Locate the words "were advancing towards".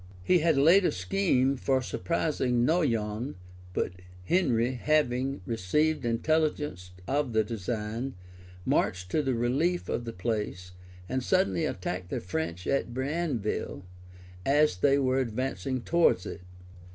14.97-16.25